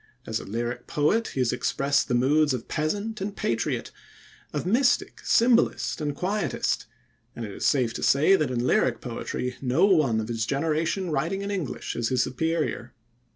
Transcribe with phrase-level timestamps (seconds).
[0.25, 3.91] As a lyric poet, he has expressed the moods of peasant and patriot,
[4.51, 6.87] of mystic, symbolist, and quietist,
[7.35, 11.11] and it is safe to say that in lyric poetry no one of his generation
[11.11, 12.95] writing in English is his superior.